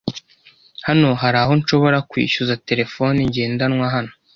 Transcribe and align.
Hano 0.87 1.09
hari 1.21 1.37
aho 1.43 1.53
nshobora 1.59 1.97
kwishyuza 2.09 2.59
terefone 2.67 3.19
ngendanwa 3.29 3.85
hano? 3.95 4.11